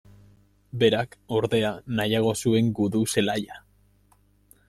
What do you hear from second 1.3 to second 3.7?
ordea, nahiago zuen gudu zelaia.